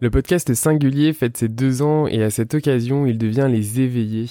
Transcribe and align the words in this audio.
Le 0.00 0.10
podcast 0.10 0.54
singulier 0.54 1.12
fête 1.12 1.36
ses 1.36 1.48
deux 1.48 1.82
ans 1.82 2.06
et 2.06 2.22
à 2.22 2.30
cette 2.30 2.54
occasion, 2.54 3.04
il 3.04 3.18
devient 3.18 3.48
les 3.50 3.80
éveillés. 3.80 4.30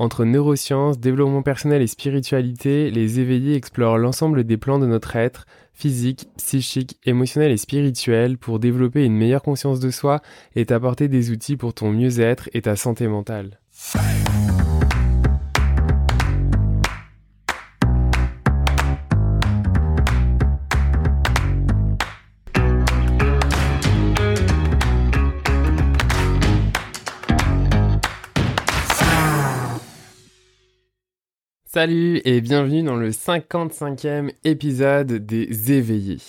Entre 0.00 0.24
neurosciences, 0.24 0.98
développement 0.98 1.42
personnel 1.42 1.80
et 1.80 1.86
spiritualité, 1.86 2.90
les 2.90 3.20
éveillés 3.20 3.54
explorent 3.54 3.98
l'ensemble 3.98 4.42
des 4.42 4.56
plans 4.56 4.80
de 4.80 4.86
notre 4.86 5.14
être, 5.14 5.46
physique, 5.72 6.26
psychique, 6.38 6.98
émotionnel 7.04 7.52
et 7.52 7.56
spirituel, 7.56 8.36
pour 8.36 8.58
développer 8.58 9.04
une 9.04 9.16
meilleure 9.16 9.44
conscience 9.44 9.78
de 9.78 9.92
soi 9.92 10.22
et 10.56 10.66
t'apporter 10.66 11.06
des 11.06 11.30
outils 11.30 11.56
pour 11.56 11.72
ton 11.72 11.92
mieux-être 11.92 12.50
et 12.52 12.62
ta 12.62 12.74
santé 12.74 13.06
mentale. 13.06 13.60
Salut 31.76 32.22
et 32.24 32.40
bienvenue 32.40 32.82
dans 32.82 32.96
le 32.96 33.10
55e 33.10 34.32
épisode 34.44 35.12
des 35.12 35.72
éveillés. 35.72 36.22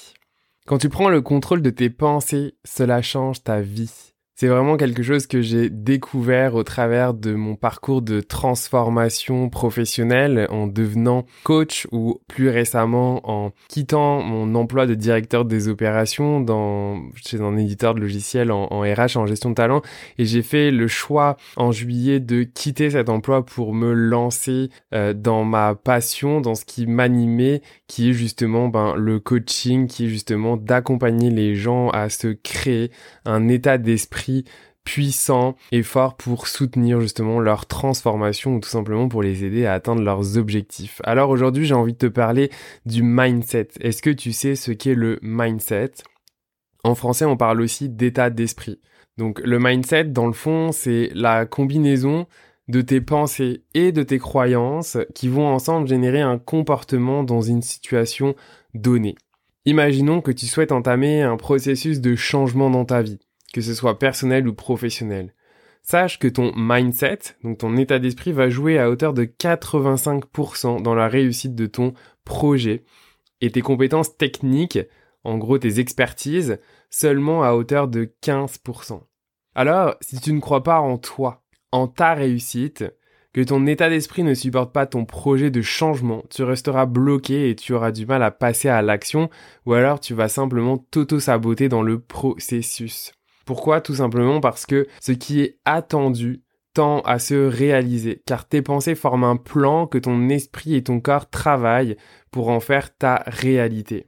Quand 0.66 0.78
tu 0.78 0.90
prends 0.90 1.08
le 1.08 1.22
contrôle 1.22 1.62
de 1.62 1.70
tes 1.70 1.90
pensées, 1.90 2.56
cela 2.66 3.02
change 3.02 3.44
ta 3.44 3.62
vie. 3.62 4.14
C'est 4.40 4.50
vraiment 4.50 4.78
quelque 4.78 5.02
chose 5.02 5.26
que 5.26 5.42
j'ai 5.42 5.72
découvert 5.72 6.54
au 6.54 6.62
travers 6.62 7.16
de 7.16 7.34
mon 7.34 7.56
parcours 7.56 8.04
de 8.04 8.22
transformation 8.22 9.50
professionnelle 9.50 10.46
en 10.52 10.68
devenant 10.68 11.26
coach 11.44 11.88
ou 11.92 12.22
plus 12.28 12.50
récemment 12.50 13.28
en 13.28 13.52
quittant 13.68 14.22
mon 14.22 14.54
emploi 14.54 14.86
de 14.86 14.94
directeur 14.94 15.44
des 15.44 15.70
opérations 15.70 16.40
dans, 16.40 17.02
chez 17.16 17.42
un 17.42 17.58
éditeur 17.58 17.96
de 17.96 18.00
logiciels 18.00 18.52
en, 18.52 18.68
RH, 18.82 19.18
en 19.18 19.26
gestion 19.26 19.50
de 19.50 19.56
talent. 19.56 19.82
Et 20.20 20.26
j'ai 20.26 20.44
fait 20.44 20.70
le 20.70 20.88
choix 20.88 21.38
en 21.56 21.72
juillet 21.72 22.20
de 22.20 22.44
quitter 22.44 22.92
cet 22.92 23.10
emploi 23.10 23.44
pour 23.44 23.74
me 23.74 23.92
lancer 23.92 24.70
euh, 24.94 25.14
dans 25.14 25.46
ma 25.46 25.74
passion, 25.74 26.42
dans 26.42 26.54
ce 26.54 26.64
qui 26.64 26.86
m'animait, 26.86 27.64
qui 27.88 28.12
est 28.12 28.14
justement 28.14 28.68
ben, 28.68 28.94
le 28.98 29.20
coaching, 29.20 29.88
qui 29.88 30.06
est 30.06 30.10
justement 30.10 30.58
d'accompagner 30.58 31.32
les 31.32 31.56
gens 31.56 31.90
à 31.90 32.10
se 32.10 32.28
créer 32.28 32.92
un 33.26 33.48
état 33.48 33.80
d'esprit 33.80 34.27
puissant 34.88 35.58
et 35.74 35.84
fort 35.84 36.16
pour 36.16 36.48
soutenir 36.48 37.02
justement 37.02 37.42
leur 37.42 37.66
transformation 37.66 38.56
ou 38.56 38.62
tout 38.62 38.70
simplement 38.70 39.10
pour 39.10 39.22
les 39.22 39.44
aider 39.44 39.66
à 39.66 39.74
atteindre 39.74 40.02
leurs 40.02 40.38
objectifs. 40.38 41.02
Alors 41.04 41.30
aujourd'hui 41.30 41.66
j'ai 41.66 41.74
envie 41.74 41.92
de 41.92 41.98
te 41.98 42.06
parler 42.06 42.50
du 42.86 43.04
mindset. 43.04 43.68
Est-ce 43.82 44.02
que 44.02 44.10
tu 44.10 44.32
sais 44.32 44.56
ce 44.56 44.72
qu'est 44.72 44.96
le 44.96 45.20
mindset? 45.22 45.92
En 46.86 46.96
français 46.96 47.26
on 47.26 47.36
parle 47.36 47.60
aussi 47.60 47.90
d'état 47.90 48.30
d'esprit. 48.30 48.80
Donc 49.18 49.42
le 49.42 49.60
mindset 49.60 50.06
dans 50.06 50.26
le 50.26 50.32
fond 50.32 50.72
c'est 50.72 51.12
la 51.14 51.46
combinaison 51.46 52.26
de 52.70 52.80
tes 52.80 53.02
pensées 53.02 53.64
et 53.74 53.92
de 53.92 54.04
tes 54.04 54.20
croyances 54.20 54.98
qui 55.14 55.28
vont 55.28 55.48
ensemble 55.48 55.90
générer 55.90 56.22
un 56.22 56.38
comportement 56.38 57.24
dans 57.24 57.42
une 57.42 57.62
situation 57.62 58.36
donnée. 58.74 59.16
Imaginons 59.66 60.22
que 60.22 60.32
tu 60.32 60.46
souhaites 60.46 60.72
entamer 60.72 61.24
un 61.24 61.36
processus 61.36 62.00
de 62.00 62.16
changement 62.16 62.70
dans 62.70 62.86
ta 62.86 63.02
vie 63.02 63.20
que 63.54 63.62
ce 63.62 63.74
soit 63.74 64.00
personnel 64.00 64.48
ou 64.48 64.54
professionnel. 64.54 65.34
Sache 65.82 66.20
que 66.20 66.28
ton 66.28 66.52
mindset, 66.56 67.20
donc 67.44 67.60
ton 67.60 67.78
état 67.78 68.00
d'esprit, 68.00 68.34
va 68.34 68.50
jouer 68.50 68.78
à 68.78 68.90
hauteur 68.90 69.14
de 69.14 69.24
85% 69.24 70.82
dans 70.82 70.96
la 70.96 71.08
réussite 71.08 71.56
de 71.56 71.66
ton 71.66 71.94
projet 72.26 72.84
et 73.40 73.52
tes 73.52 73.62
compétences 73.62 74.18
techniques, 74.18 74.80
en 75.24 75.38
gros 75.38 75.58
tes 75.58 75.80
expertises, 75.80 76.60
seulement 76.90 77.44
à 77.44 77.54
hauteur 77.54 77.88
de 77.88 78.12
15%. 78.22 79.02
Alors, 79.56 79.96
si 80.02 80.20
tu 80.20 80.34
ne 80.34 80.40
crois 80.40 80.64
pas 80.64 80.80
en 80.80 80.98
toi, 80.98 81.44
en 81.72 81.88
ta 81.88 82.14
réussite, 82.14 82.84
que 83.34 83.42
ton 83.42 83.66
état 83.68 83.90
d'esprit 83.90 84.24
ne 84.24 84.34
supporte 84.34 84.74
pas 84.74 84.88
ton 84.88 85.06
projet 85.06 85.52
de 85.52 85.62
changement, 85.62 86.24
tu 86.30 86.44
resteras 86.44 86.86
bloqué 86.86 87.50
et 87.50 87.56
tu 87.56 87.74
auras 87.74 87.92
du 87.92 88.06
mal 88.06 88.24
à 88.24 88.32
passer 88.32 88.68
à 88.68 88.82
l'action, 88.82 89.30
ou 89.66 89.74
alors 89.74 90.00
tu 90.00 90.14
vas 90.14 90.28
simplement 90.28 90.78
t'auto-saboter 90.78 91.70
dans 91.70 91.84
le 91.84 92.00
processus. 92.00 93.14
Pourquoi? 93.48 93.80
Tout 93.80 93.96
simplement 93.96 94.42
parce 94.42 94.66
que 94.66 94.88
ce 95.00 95.14
qui 95.14 95.40
est 95.40 95.58
attendu 95.64 96.44
tend 96.74 97.00
à 97.00 97.18
se 97.18 97.34
réaliser, 97.34 98.22
car 98.26 98.46
tes 98.46 98.62
pensées 98.62 98.94
forment 98.94 99.24
un 99.24 99.36
plan 99.38 99.88
que 99.88 99.98
ton 99.98 100.28
esprit 100.28 100.76
et 100.76 100.84
ton 100.84 101.00
corps 101.00 101.30
travaillent 101.30 101.96
pour 102.30 102.50
en 102.50 102.60
faire 102.60 102.96
ta 102.96 103.24
réalité. 103.26 104.08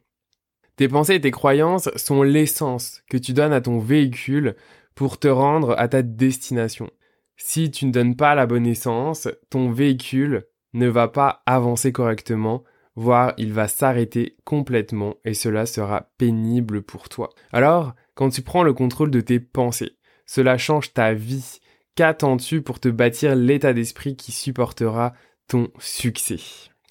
Tes 0.76 0.90
pensées 0.90 1.16
et 1.16 1.22
tes 1.22 1.32
croyances 1.32 1.90
sont 1.96 2.22
l'essence 2.22 3.02
que 3.10 3.18
tu 3.18 3.32
donnes 3.32 3.54
à 3.54 3.62
ton 3.62 3.80
véhicule 3.80 4.56
pour 4.94 5.18
te 5.18 5.30
rendre 5.30 5.74
à 5.78 5.88
ta 5.88 6.02
destination. 6.02 6.90
Si 7.38 7.72
tu 7.72 7.86
ne 7.86 7.94
donnes 7.94 8.18
pas 8.18 8.36
la 8.36 8.46
bonne 8.46 8.68
essence, 8.68 9.30
ton 9.50 9.72
véhicule 9.72 10.48
ne 10.74 10.90
va 10.90 11.08
pas 11.08 11.44
avancer 11.46 11.94
correctement, 11.94 12.66
voire 12.96 13.34
il 13.38 13.54
va 13.54 13.68
s'arrêter 13.68 14.36
complètement 14.44 15.16
et 15.26 15.34
cela 15.34 15.66
sera 15.66 16.10
pénible 16.18 16.82
pour 16.82 17.10
toi. 17.10 17.30
Alors, 17.52 17.94
quand 18.16 18.30
tu 18.30 18.42
prends 18.42 18.64
le 18.64 18.74
contrôle 18.74 19.12
de 19.12 19.22
tes 19.22 19.40
pensées. 19.40 19.94
Cela 20.26 20.58
change 20.58 20.94
ta 20.94 21.14
vie. 21.14 21.60
Qu'attends-tu 21.96 22.62
pour 22.62 22.80
te 22.80 22.90
bâtir 22.90 23.36
l'état 23.36 23.74
d'esprit 23.74 24.16
qui 24.16 24.32
supportera 24.32 25.14
ton 25.48 25.70
succès? 25.80 26.38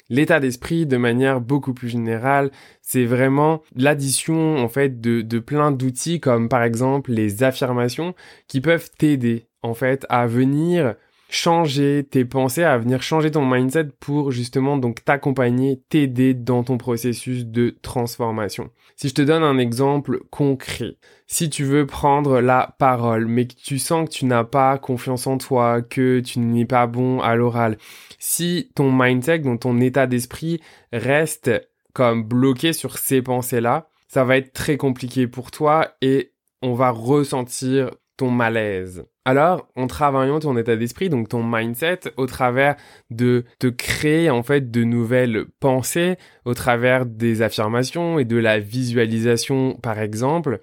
L'état 0.09 0.41
d'esprit, 0.41 0.87
de 0.87 0.97
manière 0.97 1.41
beaucoup 1.41 1.75
plus 1.75 1.89
générale, 1.91 2.51
c'est 2.81 3.05
vraiment 3.05 3.63
l'addition 3.77 4.57
en 4.57 4.69
fait 4.69 5.01
de, 5.01 5.21
de 5.21 5.39
plein 5.39 5.71
d'outils 5.71 6.19
comme 6.19 6.49
par 6.49 6.63
exemple 6.63 7.13
les 7.13 7.43
affirmations 7.43 8.15
qui 8.47 8.61
peuvent 8.61 8.91
t'aider 8.97 9.49
en 9.63 9.75
fait 9.75 10.07
à 10.09 10.27
venir 10.27 10.95
changer 11.29 12.07
tes 12.11 12.25
pensées, 12.25 12.65
à 12.65 12.79
venir 12.79 13.03
changer 13.03 13.31
ton 13.31 13.45
mindset 13.45 13.89
pour 14.01 14.33
justement 14.33 14.79
donc 14.79 15.05
t'accompagner, 15.05 15.83
t'aider 15.89 16.35
dans 16.35 16.65
ton 16.65 16.79
processus 16.79 17.45
de 17.45 17.77
transformation. 17.83 18.71
Si 18.97 19.09
je 19.09 19.15
te 19.15 19.23
donne 19.23 19.43
un 19.43 19.59
exemple 19.59 20.21
concret, 20.31 20.97
si 21.27 21.51
tu 21.51 21.65
veux 21.65 21.87
prendre 21.87 22.41
la 22.41 22.75
parole, 22.79 23.27
mais 23.27 23.47
que 23.47 23.55
tu 23.55 23.79
sens 23.79 24.09
que 24.09 24.15
tu 24.15 24.25
n'as 24.25 24.45
pas 24.45 24.79
confiance 24.79 25.27
en 25.27 25.39
toi, 25.39 25.83
que 25.83 26.21
tu 26.21 26.39
n'es 26.39 26.65
pas 26.65 26.87
bon 26.87 27.21
à 27.21 27.37
l'oral, 27.37 27.77
si 28.19 28.71
ton 28.75 28.91
mindset, 28.91 29.41
donc 29.41 29.61
ton 29.61 29.79
état 29.81 30.07
d'esprit 30.07 30.61
reste 30.93 31.51
comme 31.93 32.23
bloqué 32.25 32.73
sur 32.73 32.99
ces 32.99 33.23
pensées-là, 33.23 33.89
ça 34.09 34.25
va 34.25 34.39
être 34.39 34.53
très 34.53 34.77
compliqué 34.79 35.27
pour 35.27 35.51
toi 35.51 35.93
et 36.01 36.33
on 36.63 36.73
va 36.73 36.91
ressentir 36.91 37.91
ton 38.19 38.31
malaise. 38.31 39.07
Alors, 39.25 39.69
en 39.77 39.87
travaillant 39.87 40.41
ton 40.41 40.57
état 40.59 40.77
d'esprit, 40.77 41.09
donc 41.09 41.29
ton 41.29 41.43
mindset, 41.43 42.01
au 42.17 42.27
travers 42.27 42.77
de 43.11 43.45
te 43.59 43.69
créer 43.69 44.29
en 44.29 44.43
fait 44.43 44.71
de 44.71 44.85
nouvelles 44.85 45.47
pensées, 45.61 46.17
au 46.45 46.53
travers 46.53 47.07
des 47.07 47.41
affirmations 47.41 48.19
et 48.19 48.25
de 48.27 48.37
la 48.37 48.59
visualisation 48.59 49.79
par 49.83 49.99
exemple, 49.99 50.61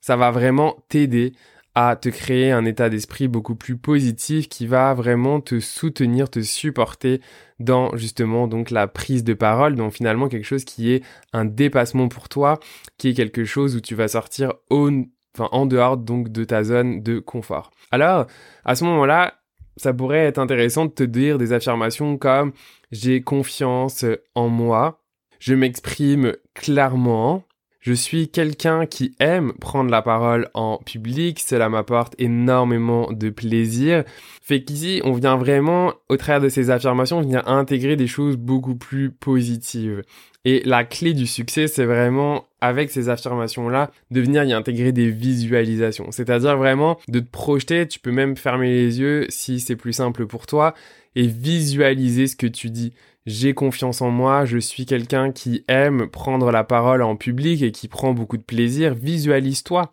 ça 0.00 0.16
va 0.16 0.30
vraiment 0.30 0.84
t'aider 0.88 1.34
à 1.74 1.96
te 1.96 2.08
créer 2.08 2.52
un 2.52 2.64
état 2.64 2.88
d'esprit 2.88 3.26
beaucoup 3.26 3.56
plus 3.56 3.76
positif 3.76 4.48
qui 4.48 4.66
va 4.66 4.94
vraiment 4.94 5.40
te 5.40 5.58
soutenir, 5.58 6.30
te 6.30 6.40
supporter 6.40 7.20
dans 7.58 7.96
justement 7.96 8.46
donc 8.46 8.70
la 8.70 8.86
prise 8.86 9.24
de 9.24 9.34
parole, 9.34 9.74
donc 9.74 9.92
finalement 9.92 10.28
quelque 10.28 10.46
chose 10.46 10.64
qui 10.64 10.92
est 10.92 11.02
un 11.32 11.44
dépassement 11.44 12.08
pour 12.08 12.28
toi, 12.28 12.60
qui 12.96 13.08
est 13.08 13.14
quelque 13.14 13.44
chose 13.44 13.74
où 13.76 13.80
tu 13.80 13.96
vas 13.96 14.08
sortir 14.08 14.54
au 14.70 14.88
en 15.38 15.66
dehors 15.66 15.96
donc 15.96 16.30
de 16.30 16.44
ta 16.44 16.62
zone 16.64 17.02
de 17.02 17.18
confort. 17.18 17.70
Alors, 17.90 18.26
à 18.64 18.74
ce 18.74 18.84
moment-là, 18.84 19.34
ça 19.76 19.92
pourrait 19.92 20.26
être 20.26 20.38
intéressant 20.38 20.86
de 20.86 20.90
te 20.90 21.02
dire 21.02 21.38
des 21.38 21.52
affirmations 21.52 22.16
comme 22.16 22.52
j'ai 22.92 23.22
confiance 23.22 24.04
en 24.34 24.48
moi, 24.48 25.00
je 25.40 25.54
m'exprime 25.54 26.34
clairement, 26.54 27.42
je 27.84 27.92
suis 27.92 28.28
quelqu'un 28.28 28.86
qui 28.86 29.14
aime 29.20 29.52
prendre 29.60 29.90
la 29.90 30.00
parole 30.00 30.48
en 30.54 30.78
public, 30.78 31.38
cela 31.38 31.68
m'apporte 31.68 32.14
énormément 32.18 33.12
de 33.12 33.28
plaisir. 33.28 34.04
Fait 34.40 34.64
qu'ici, 34.64 35.02
on 35.04 35.12
vient 35.12 35.36
vraiment, 35.36 35.92
au 36.08 36.16
travers 36.16 36.40
de 36.40 36.48
ces 36.48 36.70
affirmations, 36.70 37.20
venir 37.20 37.46
intégrer 37.46 37.96
des 37.96 38.06
choses 38.06 38.38
beaucoup 38.38 38.74
plus 38.74 39.10
positives. 39.10 40.02
Et 40.46 40.62
la 40.64 40.84
clé 40.84 41.12
du 41.12 41.26
succès, 41.26 41.66
c'est 41.66 41.84
vraiment, 41.84 42.46
avec 42.62 42.90
ces 42.90 43.10
affirmations-là, 43.10 43.90
de 44.10 44.20
venir 44.22 44.44
y 44.44 44.54
intégrer 44.54 44.92
des 44.92 45.10
visualisations. 45.10 46.10
C'est-à-dire 46.10 46.56
vraiment 46.56 46.98
de 47.08 47.20
te 47.20 47.30
projeter, 47.30 47.86
tu 47.86 48.00
peux 48.00 48.12
même 48.12 48.38
fermer 48.38 48.72
les 48.72 48.98
yeux 48.98 49.26
si 49.28 49.60
c'est 49.60 49.76
plus 49.76 49.92
simple 49.92 50.26
pour 50.26 50.46
toi, 50.46 50.72
et 51.16 51.26
visualiser 51.26 52.28
ce 52.28 52.36
que 52.36 52.46
tu 52.46 52.70
dis. 52.70 52.94
J'ai 53.26 53.54
confiance 53.54 54.02
en 54.02 54.10
moi, 54.10 54.44
je 54.44 54.58
suis 54.58 54.84
quelqu'un 54.84 55.32
qui 55.32 55.64
aime 55.66 56.08
prendre 56.08 56.50
la 56.50 56.62
parole 56.62 57.02
en 57.02 57.16
public 57.16 57.62
et 57.62 57.72
qui 57.72 57.88
prend 57.88 58.12
beaucoup 58.12 58.36
de 58.36 58.42
plaisir. 58.42 58.94
Visualise-toi. 58.94 59.90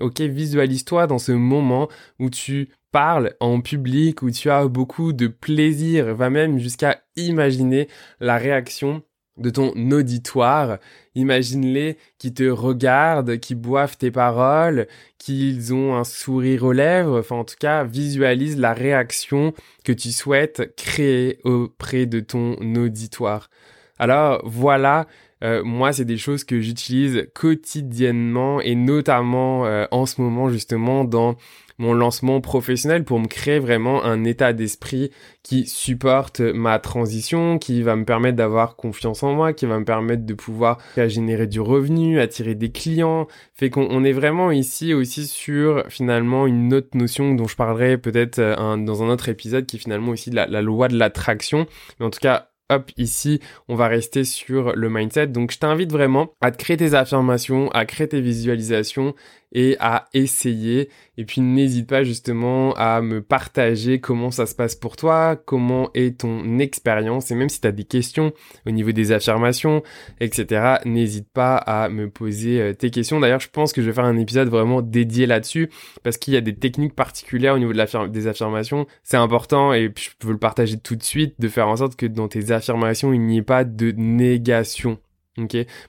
Ok, 0.00 0.20
visualise-toi 0.20 1.08
dans 1.08 1.18
ce 1.18 1.32
moment 1.32 1.88
où 2.20 2.30
tu 2.30 2.68
parles 2.92 3.34
en 3.40 3.60
public, 3.60 4.22
où 4.22 4.30
tu 4.30 4.48
as 4.48 4.68
beaucoup 4.68 5.12
de 5.12 5.26
plaisir, 5.26 6.14
va 6.14 6.30
même 6.30 6.58
jusqu'à 6.58 7.02
imaginer 7.16 7.88
la 8.20 8.38
réaction 8.38 9.02
de 9.38 9.50
ton 9.50 9.72
auditoire. 9.90 10.78
Imagine-les 11.14 11.96
qui 12.18 12.32
te 12.32 12.48
regardent, 12.48 13.38
qui 13.38 13.54
boivent 13.54 13.96
tes 13.96 14.10
paroles, 14.10 14.86
qu'ils 15.18 15.74
ont 15.74 15.96
un 15.96 16.04
sourire 16.04 16.64
aux 16.64 16.72
lèvres. 16.72 17.18
Enfin, 17.18 17.36
en 17.36 17.44
tout 17.44 17.56
cas, 17.58 17.84
visualise 17.84 18.58
la 18.58 18.72
réaction 18.72 19.52
que 19.84 19.92
tu 19.92 20.12
souhaites 20.12 20.74
créer 20.76 21.38
auprès 21.44 22.06
de 22.06 22.20
ton 22.20 22.54
auditoire. 22.76 23.50
Alors, 23.98 24.42
voilà. 24.44 25.06
Euh, 25.42 25.62
moi, 25.64 25.92
c'est 25.92 26.04
des 26.04 26.18
choses 26.18 26.44
que 26.44 26.60
j'utilise 26.60 27.28
quotidiennement 27.34 28.60
et 28.60 28.74
notamment 28.74 29.66
euh, 29.66 29.86
en 29.90 30.06
ce 30.06 30.20
moment 30.20 30.48
justement 30.48 31.04
dans 31.04 31.36
mon 31.78 31.94
lancement 31.94 32.40
professionnel 32.40 33.04
pour 33.04 33.20
me 33.20 33.26
créer 33.26 33.60
vraiment 33.60 34.04
un 34.04 34.24
état 34.24 34.52
d'esprit 34.52 35.10
qui 35.44 35.66
supporte 35.66 36.40
ma 36.40 36.78
transition, 36.78 37.58
qui 37.58 37.82
va 37.82 37.94
me 37.94 38.04
permettre 38.04 38.36
d'avoir 38.36 38.76
confiance 38.76 39.22
en 39.22 39.32
moi, 39.34 39.52
qui 39.52 39.66
va 39.66 39.78
me 39.78 39.84
permettre 39.84 40.26
de 40.26 40.34
pouvoir 40.34 40.78
générer 40.96 41.46
du 41.46 41.60
revenu, 41.60 42.20
attirer 42.20 42.56
des 42.56 42.72
clients. 42.72 43.28
Fait 43.54 43.70
qu'on 43.70 44.04
est 44.04 44.12
vraiment 44.12 44.50
ici 44.50 44.92
aussi 44.92 45.26
sur 45.26 45.84
finalement 45.88 46.46
une 46.46 46.74
autre 46.74 46.96
notion 46.96 47.34
dont 47.34 47.46
je 47.46 47.56
parlerai 47.56 47.96
peut-être 47.96 48.40
euh, 48.40 48.76
dans 48.76 49.02
un 49.02 49.08
autre 49.08 49.28
épisode 49.28 49.66
qui 49.66 49.76
est 49.76 49.80
finalement 49.80 50.12
aussi 50.12 50.30
la, 50.30 50.46
la 50.46 50.62
loi 50.62 50.88
de 50.88 50.98
l'attraction. 50.98 51.66
Mais 52.00 52.06
en 52.06 52.10
tout 52.10 52.20
cas, 52.20 52.50
hop, 52.70 52.90
ici, 52.96 53.40
on 53.68 53.74
va 53.74 53.88
rester 53.88 54.24
sur 54.24 54.74
le 54.74 54.90
mindset. 54.90 55.28
Donc, 55.28 55.52
je 55.52 55.58
t'invite 55.58 55.92
vraiment 55.92 56.32
à 56.40 56.50
te 56.50 56.58
créer 56.58 56.76
tes 56.76 56.94
affirmations, 56.94 57.70
à 57.70 57.84
créer 57.86 58.08
tes 58.08 58.20
visualisations 58.20 59.14
et 59.52 59.76
à 59.80 60.08
essayer. 60.14 60.88
Et 61.16 61.24
puis 61.24 61.40
n'hésite 61.40 61.88
pas 61.88 62.04
justement 62.04 62.74
à 62.74 63.00
me 63.00 63.22
partager 63.22 64.00
comment 64.00 64.30
ça 64.30 64.46
se 64.46 64.54
passe 64.54 64.74
pour 64.74 64.96
toi, 64.96 65.36
comment 65.36 65.90
est 65.94 66.20
ton 66.20 66.58
expérience 66.58 67.30
et 67.30 67.34
même 67.34 67.48
si 67.48 67.60
tu 67.60 67.66
as 67.66 67.72
des 67.72 67.84
questions 67.84 68.32
au 68.66 68.70
niveau 68.70 68.92
des 68.92 69.12
affirmations, 69.12 69.82
etc. 70.20 70.76
N'hésite 70.84 71.28
pas 71.32 71.56
à 71.56 71.88
me 71.88 72.08
poser 72.08 72.60
euh, 72.60 72.72
tes 72.74 72.90
questions. 72.90 73.20
D'ailleurs, 73.20 73.40
je 73.40 73.48
pense 73.48 73.72
que 73.72 73.82
je 73.82 73.86
vais 73.86 73.92
faire 73.92 74.04
un 74.04 74.18
épisode 74.18 74.48
vraiment 74.48 74.82
dédié 74.82 75.26
là-dessus 75.26 75.70
parce 76.02 76.18
qu'il 76.18 76.34
y 76.34 76.36
a 76.36 76.40
des 76.40 76.54
techniques 76.54 76.94
particulières 76.94 77.54
au 77.54 77.58
niveau 77.58 77.72
de 77.72 78.06
des 78.08 78.26
affirmations. 78.26 78.86
C'est 79.02 79.16
important 79.16 79.72
et 79.72 79.92
je 79.96 80.10
peux 80.18 80.30
le 80.30 80.38
partager 80.38 80.78
tout 80.78 80.96
de 80.96 81.02
suite 81.02 81.34
de 81.38 81.48
faire 81.48 81.68
en 81.68 81.76
sorte 81.76 81.96
que 81.96 82.06
dans 82.06 82.28
tes 82.28 82.50
affirmations, 82.50 83.12
il 83.12 83.20
n'y 83.20 83.38
ait 83.38 83.42
pas 83.42 83.64
de 83.64 83.92
négation 83.92 84.98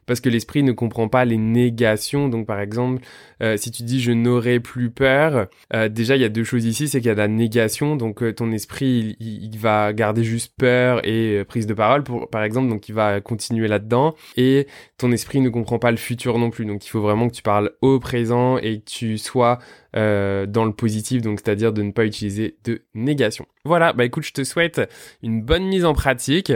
Parce 0.06 0.20
que 0.20 0.30
l'esprit 0.30 0.64
ne 0.64 0.72
comprend 0.72 1.08
pas 1.08 1.26
les 1.26 1.38
négations. 1.38 2.30
Donc, 2.30 2.46
par 2.46 2.60
exemple, 2.60 3.02
euh, 3.42 3.58
si 3.58 3.72
tu 3.72 3.84
dis 3.84 4.02
je 4.02 4.12
n'aurai 4.12 4.60
plus 4.60 4.90
peur, 4.90 5.48
euh, 5.74 5.90
déjà 5.90 6.16
il 6.16 6.22
y 6.22 6.26
a 6.26 6.30
deux 6.30 6.44
choses 6.44 6.66
ici, 6.66 6.88
c'est 6.88 7.00
qu'il 7.00 7.08
y 7.08 7.12
a 7.12 7.16
la 7.16 7.28
négation. 7.28 7.96
Donc, 7.96 8.22
euh, 8.22 8.34
ton 8.34 8.52
esprit 8.52 9.16
il, 9.20 9.58
va 9.58 9.92
garder 9.94 10.24
juste 10.24 10.54
peur 10.58 11.06
et 11.06 11.44
prise 11.46 11.68
de 11.68 11.74
parole, 11.74 12.04
pour, 12.04 12.30
par 12.30 12.44
exemple. 12.44 12.70
Donc, 12.70 12.88
il 12.90 12.96
va 12.96 13.22
continuer 13.22 13.68
là-dedans. 13.68 14.16
Et 14.38 14.68
ton 14.98 15.12
esprit 15.12 15.42
ne 15.42 15.50
comprend 15.50 15.80
pas 15.80 15.92
le 15.92 15.98
futur 15.98 16.38
non 16.38 16.50
plus. 16.50 16.66
Donc, 16.66 16.86
il 16.86 16.90
faut 16.90 17.02
vraiment 17.02 17.28
que 17.28 17.36
tu 17.36 17.42
parles 17.42 17.72
au 17.82 18.00
présent 18.00 18.58
et 18.58 18.80
que 18.80 18.86
tu 18.86 19.18
sois 19.18 19.60
dans 19.94 20.66
le 20.66 20.72
positif. 20.72 21.22
Donc, 21.22 21.40
c'est-à-dire 21.40 21.74
de 21.74 21.82
ne 21.82 21.92
pas 21.92 22.06
utiliser 22.06 22.58
de 22.64 22.84
négation. 22.94 23.46
Voilà. 23.66 23.94
Bah 23.94 24.06
écoute, 24.06 24.24
je 24.24 24.34
te 24.34 24.44
souhaite 24.44 24.82
une 25.22 25.42
bonne 25.42 25.66
mise 25.66 25.86
en 25.86 25.94
pratique. 25.94 26.54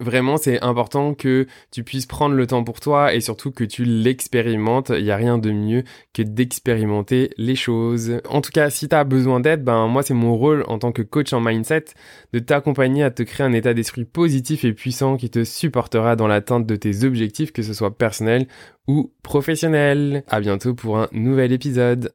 Vraiment, 0.00 0.38
c'est 0.38 0.60
important 0.60 1.14
que 1.14 1.46
tu 1.70 1.84
puisses 1.84 2.06
prendre 2.06 2.34
le 2.34 2.48
temps 2.48 2.64
pour 2.64 2.80
toi 2.80 3.14
et 3.14 3.20
surtout 3.20 3.52
que 3.52 3.62
tu 3.62 3.84
l'expérimentes. 3.84 4.90
Il 4.90 5.04
n'y 5.04 5.12
a 5.12 5.16
rien 5.16 5.38
de 5.38 5.52
mieux 5.52 5.84
que 6.12 6.22
d'expérimenter 6.22 7.30
les 7.38 7.54
choses. 7.54 8.20
En 8.28 8.40
tout 8.40 8.50
cas, 8.50 8.70
si 8.70 8.88
tu 8.88 8.96
as 8.96 9.04
besoin 9.04 9.38
d'aide, 9.38 9.62
ben 9.62 9.86
moi 9.86 10.02
c'est 10.02 10.12
mon 10.12 10.36
rôle 10.36 10.64
en 10.66 10.80
tant 10.80 10.90
que 10.90 11.02
coach 11.02 11.32
en 11.32 11.40
mindset 11.40 11.84
de 12.32 12.40
t'accompagner 12.40 13.04
à 13.04 13.12
te 13.12 13.22
créer 13.22 13.46
un 13.46 13.52
état 13.52 13.72
d'esprit 13.72 14.04
positif 14.04 14.64
et 14.64 14.72
puissant 14.72 15.16
qui 15.16 15.30
te 15.30 15.44
supportera 15.44 16.16
dans 16.16 16.26
l'atteinte 16.26 16.66
de 16.66 16.74
tes 16.74 17.04
objectifs, 17.04 17.52
que 17.52 17.62
ce 17.62 17.72
soit 17.72 17.96
personnel 17.96 18.48
ou 18.88 19.12
professionnel. 19.22 20.24
À 20.28 20.40
bientôt 20.40 20.74
pour 20.74 20.98
un 20.98 21.08
nouvel 21.12 21.52
épisode. 21.52 22.12